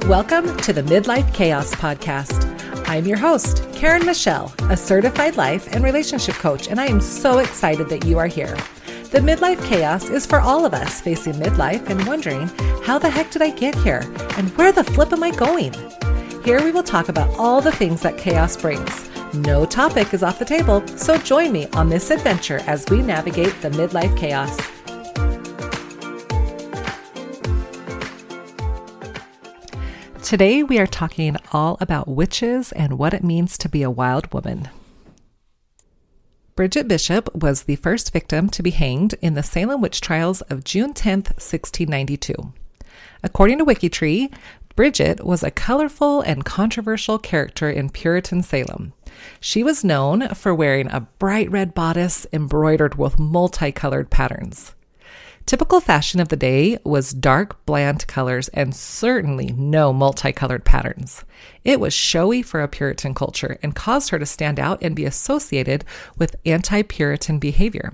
[0.00, 2.44] Welcome to the Midlife Chaos Podcast.
[2.86, 7.38] I'm your host, Karen Michelle, a certified life and relationship coach, and I am so
[7.38, 8.54] excited that you are here.
[9.12, 12.48] The midlife chaos is for all of us facing midlife and wondering,
[12.82, 14.02] how the heck did I get here?
[14.36, 15.72] And where the flip am I going?
[16.44, 19.08] Here we will talk about all the things that chaos brings.
[19.32, 23.58] No topic is off the table, so join me on this adventure as we navigate
[23.62, 24.58] the midlife chaos.
[30.24, 34.32] Today, we are talking all about witches and what it means to be a wild
[34.32, 34.70] woman.
[36.56, 40.64] Bridget Bishop was the first victim to be hanged in the Salem witch trials of
[40.64, 42.34] June 10, 1692.
[43.22, 44.32] According to Wikitree,
[44.74, 48.94] Bridget was a colorful and controversial character in Puritan Salem.
[49.40, 54.73] She was known for wearing a bright red bodice embroidered with multicolored patterns.
[55.46, 61.22] Typical fashion of the day was dark, bland colors and certainly no multicolored patterns.
[61.64, 65.04] It was showy for a Puritan culture and caused her to stand out and be
[65.04, 65.84] associated
[66.16, 67.92] with anti Puritan behavior.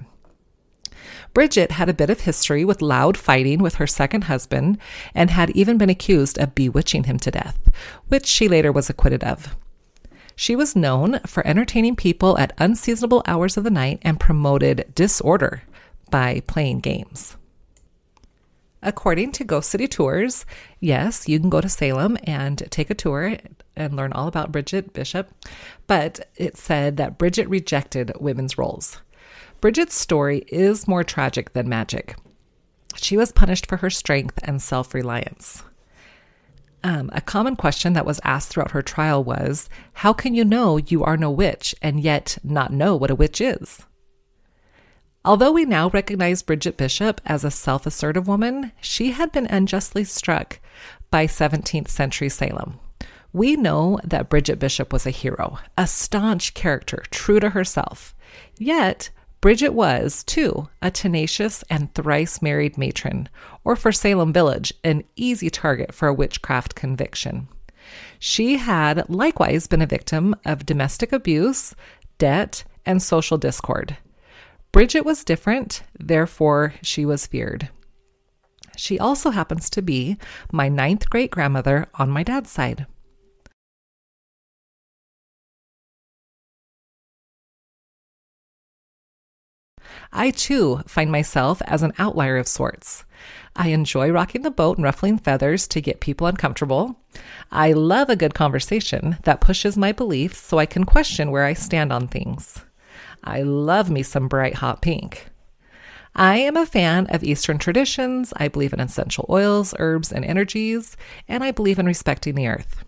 [1.35, 4.79] Bridget had a bit of history with loud fighting with her second husband
[5.13, 7.59] and had even been accused of bewitching him to death,
[8.07, 9.57] which she later was acquitted of.
[10.37, 15.63] She was known for entertaining people at unseasonable hours of the night and promoted disorder
[16.11, 17.37] by playing games.
[18.83, 20.47] According to Ghost City Tours,
[20.81, 23.37] yes, you can go to Salem and take a tour
[23.77, 25.31] and learn all about Bridget Bishop,
[25.87, 28.99] but it said that Bridget rejected women's roles.
[29.61, 32.17] Bridget's story is more tragic than magic.
[32.97, 35.63] She was punished for her strength and self reliance.
[36.83, 40.79] Um, a common question that was asked throughout her trial was How can you know
[40.79, 43.83] you are no witch and yet not know what a witch is?
[45.23, 50.05] Although we now recognize Bridget Bishop as a self assertive woman, she had been unjustly
[50.05, 50.61] struck
[51.11, 52.79] by 17th century Salem.
[53.33, 58.15] We know that Bridget Bishop was a hero, a staunch character, true to herself.
[58.57, 59.11] Yet,
[59.43, 63.29] Bridget was, too, a tenacious and thrice married matron,
[63.63, 67.49] or for Salem Village, an easy target for a witchcraft conviction.
[68.19, 71.75] She had likewise been a victim of domestic abuse,
[72.19, 73.97] debt, and social discord.
[74.73, 77.69] Bridget was different, therefore, she was feared.
[78.77, 80.17] She also happens to be
[80.53, 82.87] my ninth great grandmother on my dad's side.
[90.13, 93.05] I too find myself as an outlier of sorts.
[93.57, 96.97] I enjoy rocking the boat and ruffling feathers to get people uncomfortable.
[97.51, 101.53] I love a good conversation that pushes my beliefs so I can question where I
[101.55, 102.65] stand on things.
[103.25, 105.27] I love me some bright hot pink.
[106.15, 108.33] I am a fan of Eastern traditions.
[108.37, 110.97] I believe in essential oils, herbs, and energies,
[111.29, 112.85] and I believe in respecting the earth.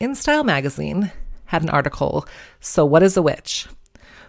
[0.00, 1.10] InStyle magazine
[1.46, 2.26] had an article
[2.60, 3.66] So, what is a witch?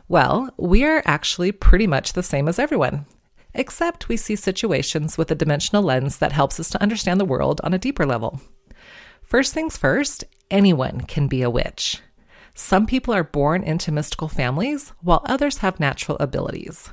[0.07, 3.05] Well, we are actually pretty much the same as everyone,
[3.53, 7.61] except we see situations with a dimensional lens that helps us to understand the world
[7.63, 8.41] on a deeper level.
[9.21, 12.01] First things first, anyone can be a witch.
[12.53, 16.91] Some people are born into mystical families, while others have natural abilities.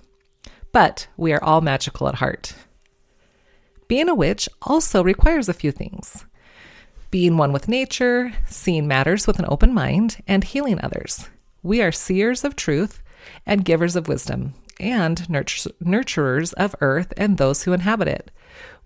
[0.73, 2.55] But we are all magical at heart.
[3.89, 6.25] Being a witch also requires a few things
[7.11, 11.31] being one with nature, seeing matters with an open mind, and healing others.
[11.63, 13.03] We are seers of truth
[13.47, 18.31] and givers of wisdom, and nurturers of earth and those who inhabit it.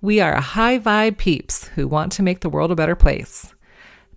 [0.01, 3.55] We are high vibe peeps who want to make the world a better place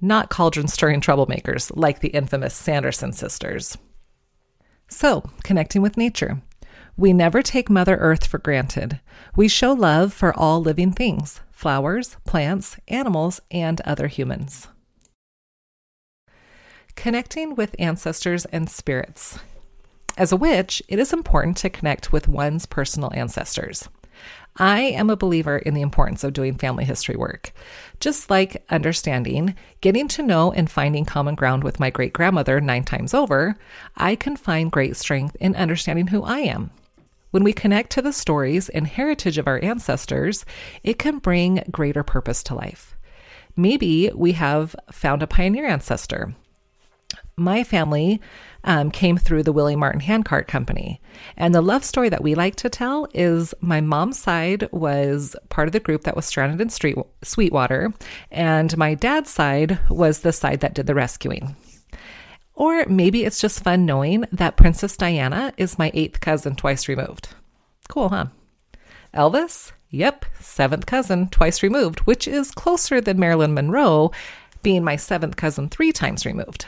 [0.03, 3.77] not cauldron stirring troublemakers like the infamous Sanderson sisters.
[4.89, 6.41] So, connecting with nature.
[6.95, 8.99] We never take Mother Earth for granted.
[9.35, 14.67] We show love for all living things flowers, plants, animals, and other humans.
[16.95, 19.39] Connecting with ancestors and spirits.
[20.17, 23.89] As a witch, it is important to connect with one's personal ancestors.
[24.57, 27.53] I am a believer in the importance of doing family history work.
[27.99, 32.83] Just like understanding, getting to know, and finding common ground with my great grandmother nine
[32.83, 33.57] times over,
[33.97, 36.71] I can find great strength in understanding who I am.
[37.31, 40.45] When we connect to the stories and heritage of our ancestors,
[40.83, 42.95] it can bring greater purpose to life.
[43.55, 46.35] Maybe we have found a pioneer ancestor.
[47.35, 48.21] My family
[48.63, 51.01] um, came through the Willie Martin Handcart Company.
[51.35, 55.67] And the love story that we like to tell is my mom's side was part
[55.67, 57.91] of the group that was stranded in street, Sweetwater,
[58.29, 61.55] and my dad's side was the side that did the rescuing.
[62.55, 67.29] Or maybe it's just fun knowing that Princess Diana is my eighth cousin twice removed.
[67.89, 68.27] Cool, huh?
[69.13, 69.71] Elvis?
[69.89, 74.11] Yep, seventh cousin, twice removed, which is closer than Marilyn Monroe,
[74.63, 76.65] being my seventh cousin three times removed.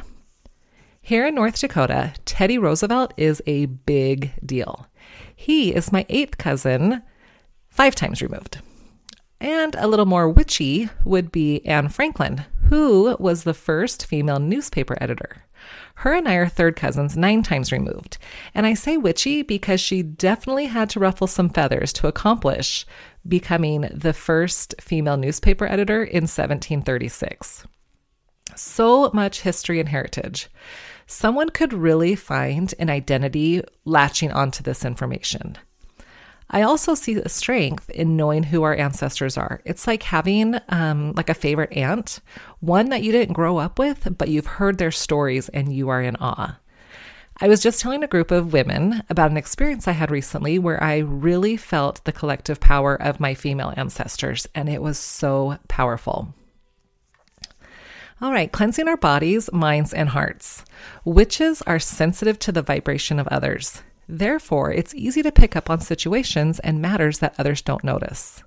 [1.05, 4.87] Here in North Dakota, Teddy Roosevelt is a big deal.
[5.35, 7.03] He is my eighth cousin,
[7.69, 8.57] five times removed.
[9.39, 14.97] And a little more witchy would be Anne Franklin, who was the first female newspaper
[14.99, 15.43] editor.
[15.93, 18.17] Her and I are third cousins, nine times removed.
[18.55, 22.83] And I say witchy because she definitely had to ruffle some feathers to accomplish
[23.27, 27.67] becoming the first female newspaper editor in 1736.
[28.55, 30.49] So much history and heritage.
[31.07, 35.57] Someone could really find an identity latching onto this information.
[36.49, 39.61] I also see a strength in knowing who our ancestors are.
[39.65, 42.21] It's like having um, like a favorite aunt,
[42.59, 46.01] one that you didn't grow up with, but you've heard their stories and you are
[46.01, 46.59] in awe.
[47.41, 50.81] I was just telling a group of women about an experience I had recently where
[50.81, 56.33] I really felt the collective power of my female ancestors, and it was so powerful.
[58.21, 60.63] All right, cleansing our bodies, minds, and hearts.
[61.03, 63.83] Witches are sensitive to the vibration of others.
[64.07, 68.41] Therefore, it's easy to pick up on situations and matters that others don't notice.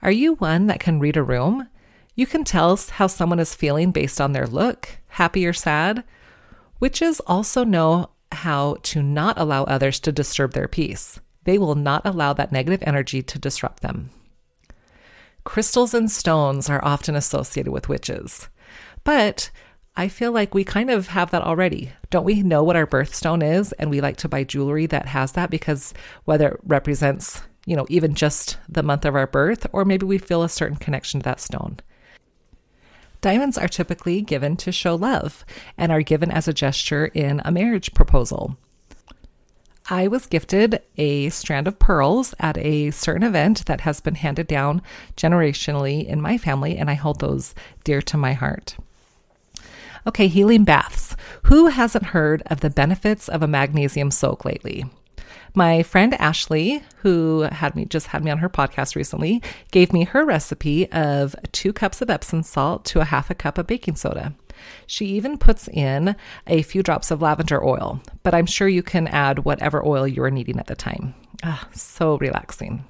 [0.00, 1.68] Are you one that can read a room?
[2.14, 6.02] You can tell how someone is feeling based on their look, happy or sad.
[6.80, 11.20] Witches also know how to not allow others to disturb their peace.
[11.44, 14.10] They will not allow that negative energy to disrupt them.
[15.44, 18.48] Crystals and stones are often associated with witches.
[19.04, 19.50] But
[19.96, 21.92] I feel like we kind of have that already.
[22.10, 23.72] Don't we know what our birthstone is?
[23.72, 27.86] And we like to buy jewelry that has that because whether it represents, you know,
[27.88, 31.24] even just the month of our birth, or maybe we feel a certain connection to
[31.24, 31.78] that stone.
[33.20, 35.44] Diamonds are typically given to show love
[35.78, 38.56] and are given as a gesture in a marriage proposal.
[39.88, 44.46] I was gifted a strand of pearls at a certain event that has been handed
[44.46, 44.82] down
[45.16, 47.54] generationally in my family, and I hold those
[47.84, 48.76] dear to my heart.
[50.06, 51.16] Okay, healing baths.
[51.44, 54.84] Who hasn't heard of the benefits of a magnesium soak lately?
[55.54, 59.40] My friend Ashley, who had me just had me on her podcast recently,
[59.70, 63.56] gave me her recipe of two cups of Epsom salt to a half a cup
[63.56, 64.34] of baking soda.
[64.86, 66.16] She even puts in
[66.46, 70.22] a few drops of lavender oil, but I'm sure you can add whatever oil you
[70.24, 71.14] are needing at the time.
[71.42, 72.84] Ah, so relaxing.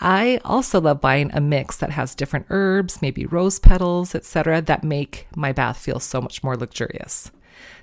[0.00, 4.84] I also love buying a mix that has different herbs, maybe rose petals, etc., that
[4.84, 7.30] make my bath feel so much more luxurious.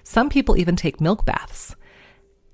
[0.03, 1.75] Some people even take milk baths.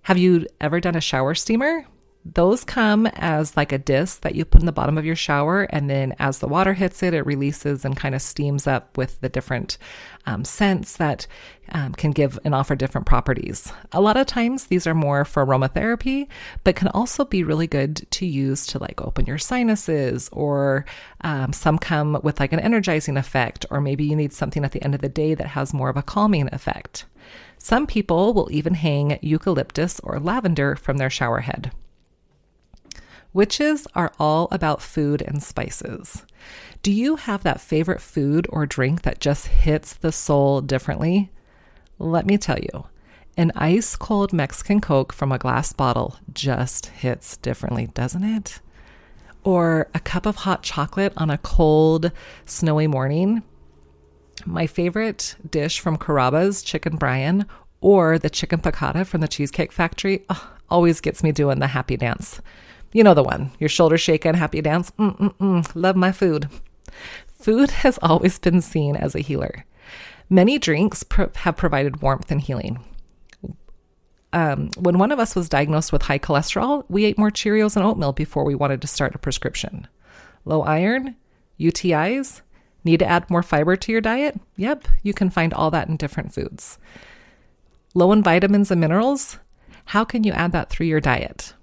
[0.03, 1.85] Have you ever done a shower steamer?
[2.33, 5.63] Those come as like a disc that you put in the bottom of your shower,
[5.63, 9.21] and then as the water hits it, it releases and kind of steams up with
[9.21, 9.77] the different
[10.25, 11.25] um, scents that
[11.69, 13.71] um, can give and offer different properties.
[13.93, 16.27] A lot of times, these are more for aromatherapy,
[16.65, 20.85] but can also be really good to use to like open your sinuses, or
[21.21, 24.83] um, some come with like an energizing effect, or maybe you need something at the
[24.83, 27.05] end of the day that has more of a calming effect.
[27.57, 31.71] Some people will even hang eucalyptus or lavender from their shower head.
[33.33, 36.23] Witches are all about food and spices.
[36.81, 41.31] Do you have that favorite food or drink that just hits the soul differently?
[41.99, 42.85] Let me tell you,
[43.35, 48.59] an ice cold Mexican Coke from a glass bottle just hits differently, doesn't it?
[49.43, 52.11] Or a cup of hot chocolate on a cold,
[52.45, 53.43] snowy morning.
[54.45, 57.45] My favorite dish from Carrabba's chicken Bryan
[57.81, 61.97] or the chicken piccata from the Cheesecake Factory oh, always gets me doing the happy
[61.97, 62.41] dance.
[62.93, 63.51] You know the one.
[63.59, 64.91] Your shoulders shaking, happy dance.
[64.91, 65.69] Mm-mm-mm.
[65.75, 66.49] Love my food.
[67.39, 69.65] Food has always been seen as a healer.
[70.29, 72.83] Many drinks pro- have provided warmth and healing.
[74.33, 77.85] Um, when one of us was diagnosed with high cholesterol, we ate more Cheerios and
[77.85, 79.87] oatmeal before we wanted to start a prescription.
[80.43, 81.15] Low iron,
[81.59, 82.41] UTIs,
[82.83, 84.39] need to add more fiber to your diet?
[84.57, 86.77] Yep, you can find all that in different foods.
[87.93, 89.39] Low in vitamins and minerals?
[89.85, 91.53] How can you add that through your diet?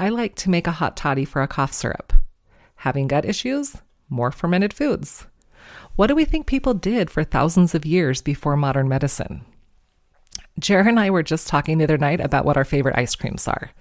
[0.00, 2.14] I like to make a hot toddy for a cough syrup.
[2.76, 3.76] Having gut issues?
[4.08, 5.26] More fermented foods.
[5.94, 9.44] What do we think people did for thousands of years before modern medicine?
[10.58, 13.46] Jared and I were just talking the other night about what our favorite ice creams
[13.46, 13.72] are.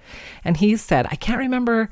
[0.44, 1.90] And he said, I can't remember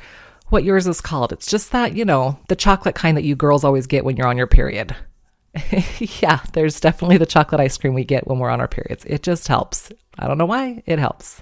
[0.50, 1.32] what yours is called.
[1.32, 4.28] It's just that, you know, the chocolate kind that you girls always get when you're
[4.28, 4.94] on your period.
[6.22, 9.06] yeah, there's definitely the chocolate ice cream we get when we're on our periods.
[9.06, 9.90] It just helps.
[10.20, 11.42] I don't know why, it helps.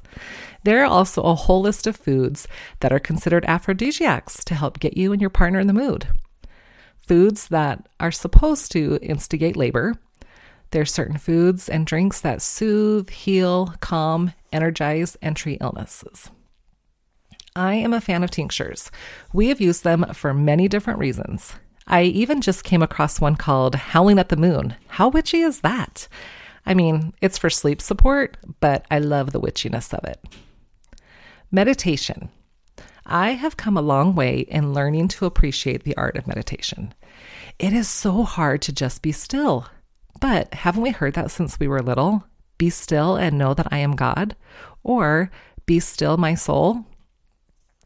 [0.65, 2.48] There are also a whole list of foods
[2.79, 6.07] that are considered aphrodisiacs to help get you and your partner in the mood.
[7.07, 9.93] Foods that are supposed to instigate labor.
[10.72, 16.31] There's certain foods and drinks that soothe, heal, calm, energize, and treat illnesses.
[17.55, 18.89] I am a fan of tinctures.
[19.34, 21.53] We have used them for many different reasons.
[21.86, 24.75] I even just came across one called Howling at the Moon.
[24.88, 26.07] How witchy is that?
[26.65, 30.19] I mean, it's for sleep support, but I love the witchiness of it.
[31.51, 32.29] Meditation.
[33.05, 36.93] I have come a long way in learning to appreciate the art of meditation.
[37.59, 39.67] It is so hard to just be still.
[40.19, 42.23] But haven't we heard that since we were little?
[42.57, 44.35] Be still and know that I am God?
[44.83, 45.29] Or
[45.65, 46.85] be still, my soul,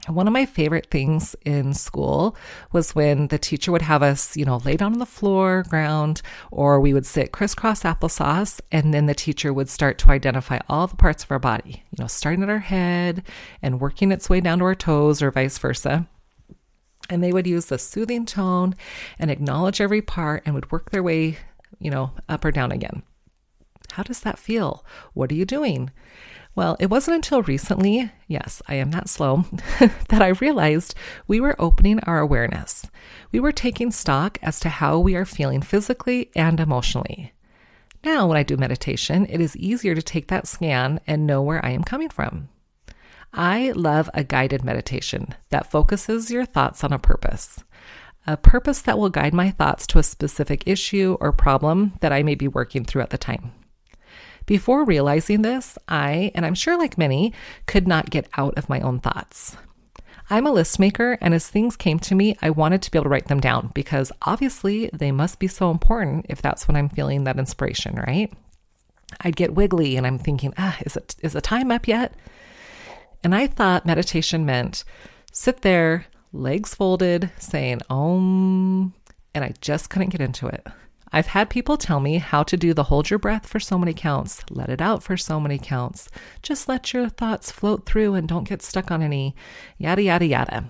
[0.09, 2.35] one of my favorite things in school
[2.71, 6.21] was when the teacher would have us, you know, lay down on the floor, ground,
[6.51, 10.87] or we would sit crisscross applesauce, and then the teacher would start to identify all
[10.87, 13.23] the parts of our body, you know, starting at our head
[13.61, 16.07] and working its way down to our toes, or vice versa.
[17.09, 18.75] And they would use the soothing tone
[19.17, 21.37] and acknowledge every part and would work their way,
[21.79, 23.03] you know, up or down again.
[23.93, 24.85] How does that feel?
[25.13, 25.91] What are you doing?
[26.59, 29.45] Well, it wasn't until recently, yes, I am that slow,
[30.09, 30.93] that I realized
[31.25, 32.85] we were opening our awareness.
[33.31, 37.31] We were taking stock as to how we are feeling physically and emotionally.
[38.03, 41.65] Now, when I do meditation, it is easier to take that scan and know where
[41.65, 42.49] I am coming from.
[43.33, 47.63] I love a guided meditation that focuses your thoughts on a purpose,
[48.27, 52.21] a purpose that will guide my thoughts to a specific issue or problem that I
[52.21, 53.53] may be working through at the time.
[54.49, 57.33] Before realizing this, I, and I'm sure like many,
[57.67, 59.55] could not get out of my own thoughts.
[60.27, 63.03] I'm a list maker, and as things came to me, I wanted to be able
[63.03, 66.89] to write them down because obviously they must be so important if that's when I'm
[66.89, 68.33] feeling that inspiration, right?
[69.21, 72.15] I'd get wiggly and I'm thinking, ah, is it is the time up yet?
[73.23, 74.83] And I thought meditation meant
[75.31, 78.95] sit there, legs folded, saying om,
[79.35, 80.65] and I just couldn't get into it.
[81.11, 83.93] I've had people tell me how to do the hold your breath for so many
[83.93, 86.09] counts, let it out for so many counts.
[86.43, 89.35] Just let your thoughts float through and don't get stuck on any
[89.77, 90.65] yada, yada, yada.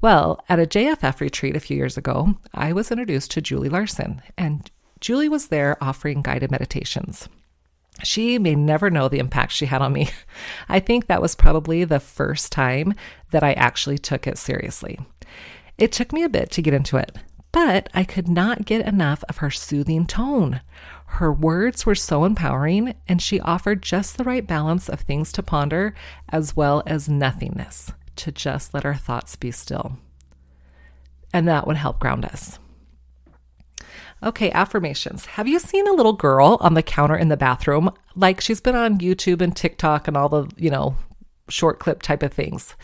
[0.00, 4.22] Well, at a JFF retreat a few years ago, I was introduced to Julie Larson,
[4.36, 4.70] and
[5.00, 7.28] Julie was there offering guided meditations.
[8.04, 10.10] She may never know the impact she had on me.
[10.68, 12.94] I think that was probably the first time
[13.30, 14.98] that I actually took it seriously.
[15.78, 17.16] It took me a bit to get into it,
[17.56, 20.60] but I could not get enough of her soothing tone.
[21.06, 25.42] Her words were so empowering, and she offered just the right balance of things to
[25.42, 25.94] ponder
[26.28, 29.96] as well as nothingness to just let our thoughts be still.
[31.32, 32.58] And that would help ground us.
[34.22, 35.24] Okay, affirmations.
[35.24, 37.90] Have you seen a little girl on the counter in the bathroom?
[38.14, 40.96] Like she's been on YouTube and TikTok and all the, you know,
[41.48, 42.74] short clip type of things.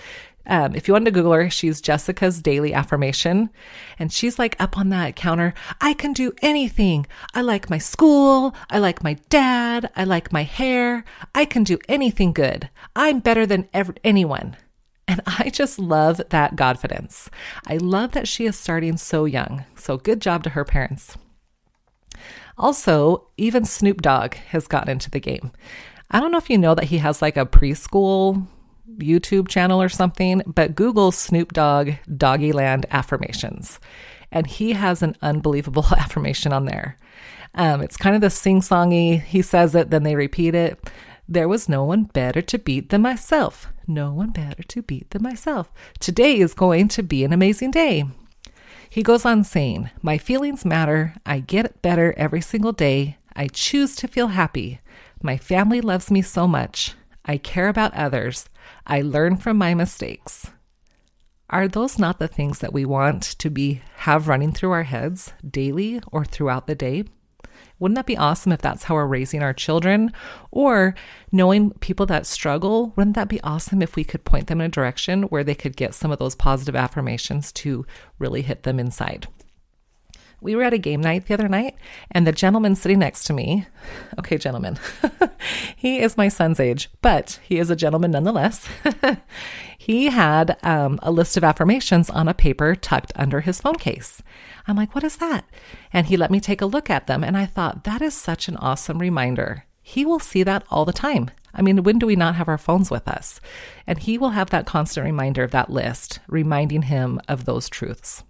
[0.47, 3.51] Um, if you want to Google her, she's Jessica's Daily Affirmation.
[3.99, 5.55] And she's like up on that counter.
[5.81, 7.07] I can do anything.
[7.35, 8.55] I like my school.
[8.69, 9.91] I like my dad.
[9.97, 11.05] I like my hair.
[11.35, 12.69] I can do anything good.
[12.97, 14.57] I'm better than ever, anyone.
[15.07, 17.31] And I just love that confidence.
[17.67, 19.65] I love that she is starting so young.
[19.77, 21.17] So good job to her parents.
[22.59, 25.53] Also, even Snoop Dogg has gotten into the game.
[26.11, 28.47] I don't know if you know that he has like a preschool
[28.99, 33.81] YouTube channel or something, but Google Snoop Dogg Doggyland affirmations.
[34.31, 36.99] And he has an unbelievable affirmation on there.
[37.55, 40.91] Um, it's kind of the sing songy, he says it, then they repeat it.
[41.29, 43.69] There was no one better to beat than myself.
[43.87, 45.73] No one better to beat than myself.
[46.01, 48.05] Today is going to be an amazing day.
[48.89, 51.15] He goes on saying, My feelings matter.
[51.25, 53.17] I get better every single day.
[53.35, 54.81] I choose to feel happy.
[55.23, 56.95] My family loves me so much.
[57.25, 58.49] I care about others.
[58.87, 60.51] I learn from my mistakes.
[61.51, 65.33] Are those not the things that we want to be have running through our heads
[65.49, 67.05] daily or throughout the day?
[67.79, 70.13] Wouldn't that be awesome if that's how we're raising our children?
[70.51, 70.95] Or
[71.31, 74.71] knowing people that struggle, wouldn't that be awesome if we could point them in a
[74.71, 77.85] direction where they could get some of those positive affirmations to
[78.19, 79.27] really hit them inside?
[80.43, 81.77] We were at a game night the other night,
[82.11, 83.67] and the gentleman sitting next to me,
[84.19, 84.79] okay, gentleman,
[85.77, 88.69] he is my son's age, but he is a gentleman nonetheless.
[89.79, 94.23] he had um, a list of affirmations on a paper tucked under his phone case.
[94.67, 95.45] I'm like, what is that?
[95.93, 98.49] And he let me take a look at them, and I thought, that is such
[98.49, 99.65] an awesome reminder.
[99.81, 101.31] He will see that all the time.
[101.55, 103.41] I mean, when do we not have our phones with us?
[103.87, 108.25] And he will have that constant reminder of that list, reminding him of those truths.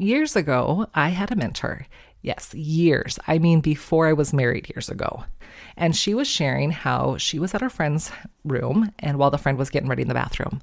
[0.00, 1.86] Years ago, I had a mentor.
[2.22, 3.18] Yes, years.
[3.28, 5.24] I mean, before I was married years ago.
[5.76, 8.10] And she was sharing how she was at her friend's
[8.42, 10.62] room and while the friend was getting ready in the bathroom.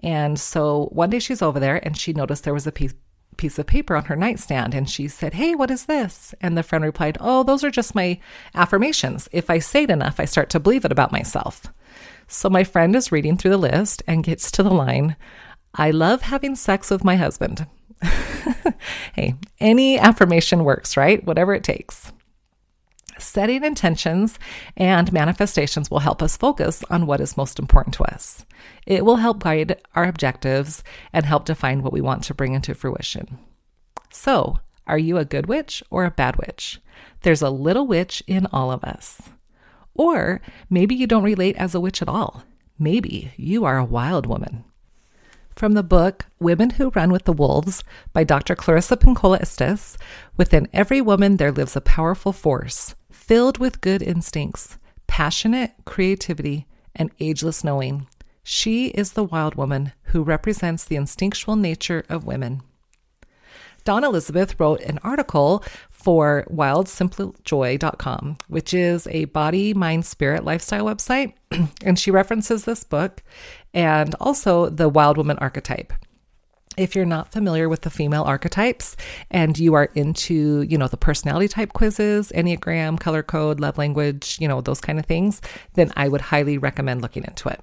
[0.00, 2.94] And so one day she's over there and she noticed there was a piece
[3.36, 6.34] piece of paper on her nightstand and she said, Hey, what is this?
[6.40, 8.18] And the friend replied, Oh, those are just my
[8.52, 9.28] affirmations.
[9.30, 11.62] If I say it enough, I start to believe it about myself.
[12.26, 15.14] So my friend is reading through the list and gets to the line
[15.74, 17.66] I love having sex with my husband.
[19.14, 21.24] hey, any affirmation works, right?
[21.24, 22.12] Whatever it takes.
[23.18, 24.38] Setting intentions
[24.76, 28.44] and manifestations will help us focus on what is most important to us.
[28.86, 30.82] It will help guide our objectives
[31.12, 33.38] and help define what we want to bring into fruition.
[34.10, 36.80] So, are you a good witch or a bad witch?
[37.20, 39.22] There's a little witch in all of us.
[39.94, 42.42] Or maybe you don't relate as a witch at all.
[42.78, 44.64] Maybe you are a wild woman.
[45.54, 48.54] From the book Women Who Run with the Wolves by Dr.
[48.54, 49.96] Clarissa Pinkola Estes,
[50.36, 57.10] within every woman there lives a powerful force filled with good instincts, passionate creativity, and
[57.20, 58.06] ageless knowing.
[58.42, 62.62] She is the wild woman who represents the instinctual nature of women.
[63.84, 71.34] Dawn Elizabeth wrote an article for wildsimplejoy.com, which is a body, mind, spirit lifestyle website.
[71.84, 73.22] and she references this book
[73.74, 75.92] and also the wild woman archetype.
[76.76, 78.96] If you're not familiar with the female archetypes
[79.30, 84.38] and you are into, you know, the personality type quizzes, Enneagram, color code, love language,
[84.40, 85.42] you know, those kind of things,
[85.74, 87.60] then I would highly recommend looking into it.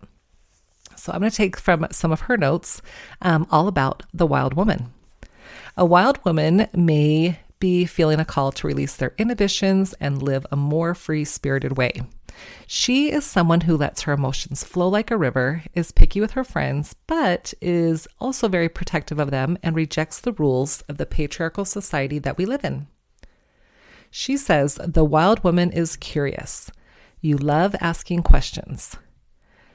[0.96, 2.82] So I'm going to take from some of her notes
[3.22, 4.94] um, all about the wild woman.
[5.75, 10.56] A wild woman may be feeling a call to release their inhibitions and live a
[10.56, 12.01] more free spirited way.
[12.67, 16.43] She is someone who lets her emotions flow like a river, is picky with her
[16.43, 21.65] friends, but is also very protective of them and rejects the rules of the patriarchal
[21.65, 22.88] society that we live in.
[24.12, 26.72] She says the wild woman is curious.
[27.22, 28.96] You love asking questions.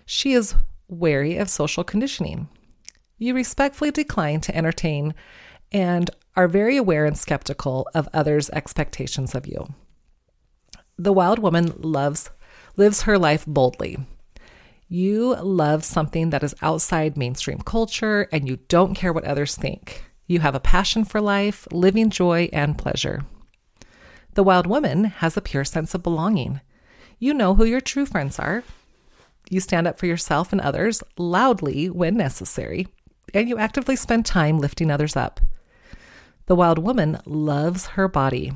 [0.06, 0.54] She is
[0.88, 2.48] wary of social conditioning.
[3.18, 5.14] You respectfully decline to entertain
[5.72, 9.66] and are very aware and skeptical of others' expectations of you.
[10.96, 12.30] The wild woman loves
[12.76, 13.98] lives her life boldly.
[14.88, 20.04] You love something that is outside mainstream culture and you don't care what others think.
[20.26, 23.24] You have a passion for life, living joy and pleasure.
[24.34, 26.60] The wild woman has a pure sense of belonging.
[27.18, 28.64] You know who your true friends are.
[29.50, 32.88] You stand up for yourself and others loudly when necessary,
[33.32, 35.40] and you actively spend time lifting others up.
[36.46, 38.52] The wild woman loves her body.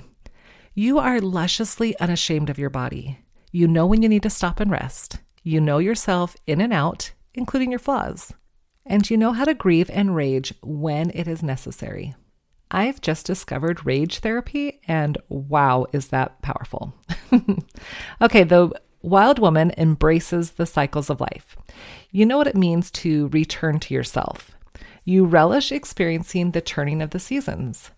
[0.75, 3.19] You are lusciously unashamed of your body.
[3.51, 5.21] You know when you need to stop and rest.
[5.43, 8.33] You know yourself in and out, including your flaws.
[8.85, 12.15] And you know how to grieve and rage when it is necessary.
[12.71, 16.93] I've just discovered rage therapy, and wow, is that powerful.
[18.21, 21.57] okay, the wild woman embraces the cycles of life.
[22.11, 24.55] You know what it means to return to yourself.
[25.05, 27.93] You relish experiencing the turning of the seasons.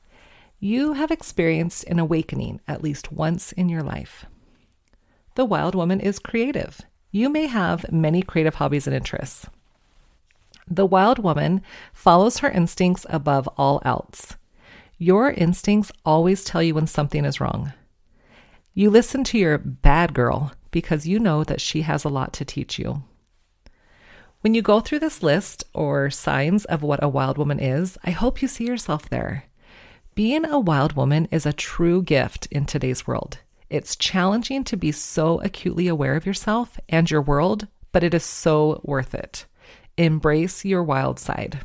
[0.61, 4.27] You have experienced an awakening at least once in your life.
[5.35, 6.81] The wild woman is creative.
[7.11, 9.47] You may have many creative hobbies and interests.
[10.69, 11.63] The wild woman
[11.93, 14.37] follows her instincts above all else.
[14.99, 17.73] Your instincts always tell you when something is wrong.
[18.75, 22.45] You listen to your bad girl because you know that she has a lot to
[22.45, 23.03] teach you.
[24.43, 28.11] When you go through this list or signs of what a wild woman is, I
[28.11, 29.45] hope you see yourself there.
[30.15, 33.39] Being a wild woman is a true gift in today's world.
[33.71, 38.25] It's challenging to be so acutely aware of yourself and your world, but it is
[38.25, 39.47] so worth it.
[39.97, 41.61] Embrace your wild side.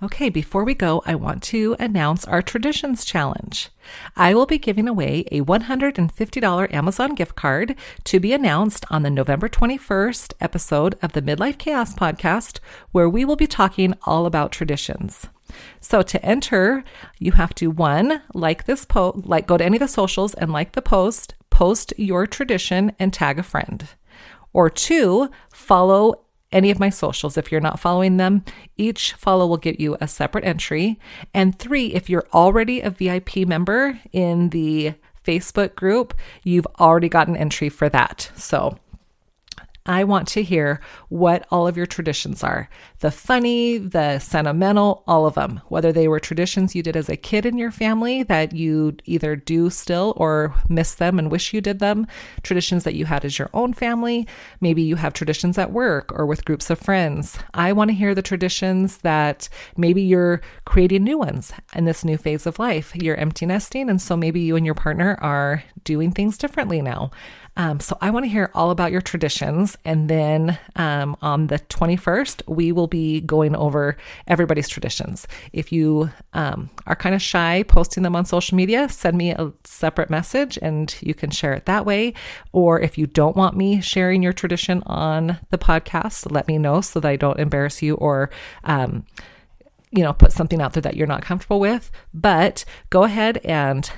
[0.00, 3.68] Okay, before we go, I want to announce our Traditions Challenge.
[4.16, 9.10] I will be giving away a $150 Amazon gift card to be announced on the
[9.10, 12.58] November 21st episode of the Midlife Chaos podcast,
[12.90, 15.28] where we will be talking all about traditions.
[15.80, 16.84] So to enter,
[17.18, 20.52] you have to one, like this post, like go to any of the socials and
[20.52, 23.88] like the post, post your tradition and tag a friend.
[24.52, 27.36] Or two, follow any of my socials.
[27.36, 28.44] If you're not following them,
[28.76, 30.98] each follow will get you a separate entry.
[31.32, 37.28] And three, if you're already a VIP member in the Facebook group, you've already got
[37.28, 38.30] an entry for that.
[38.36, 38.78] So
[39.86, 42.68] I want to hear what all of your traditions are
[43.00, 45.60] the funny, the sentimental, all of them.
[45.68, 49.34] Whether they were traditions you did as a kid in your family that you either
[49.34, 52.06] do still or miss them and wish you did them,
[52.42, 54.28] traditions that you had as your own family.
[54.60, 57.36] Maybe you have traditions at work or with groups of friends.
[57.54, 62.16] I want to hear the traditions that maybe you're creating new ones in this new
[62.16, 62.94] phase of life.
[62.94, 67.10] You're empty nesting, and so maybe you and your partner are doing things differently now.
[67.56, 69.76] Um, so I want to hear all about your traditions.
[69.84, 75.26] And then um, on the 21st, we will be going over everybody's traditions.
[75.52, 79.52] If you um, are kind of shy posting them on social media, send me a
[79.64, 82.14] separate message and you can share it that way.
[82.52, 86.80] Or if you don't want me sharing your tradition on the podcast, let me know
[86.80, 88.30] so that I don't embarrass you or
[88.64, 89.04] um,
[89.92, 91.90] you know, put something out there that you're not comfortable with.
[92.14, 93.90] But go ahead and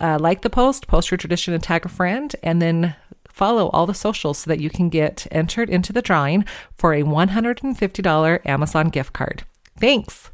[0.00, 2.94] uh, like the post, post your tradition and tag a friend, and then
[3.28, 6.44] follow all the socials so that you can get entered into the drawing
[6.76, 9.44] for a $150 Amazon gift card.
[9.78, 10.30] Thanks.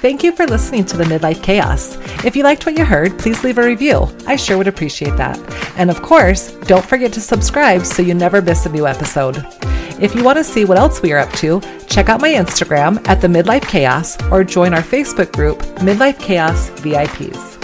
[0.00, 1.96] Thank you for listening to the Midlife Chaos.
[2.24, 4.08] If you liked what you heard, please leave a review.
[4.26, 5.38] I sure would appreciate that.
[5.76, 9.44] And of course, don't forget to subscribe so you never miss a new episode.
[10.00, 13.06] If you want to see what else we are up to, check out my Instagram
[13.06, 17.59] at the Midlife Chaos or join our Facebook group, Midlife Chaos VIPs.